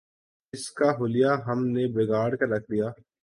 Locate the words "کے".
2.35-2.45